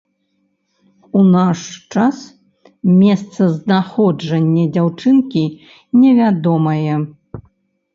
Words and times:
У 1.19 1.21
наш 1.35 1.59
час 1.97 2.17
месцазнаходжанне 3.03 4.67
дзяўчынкі 4.75 5.49
невядомае. 6.05 6.95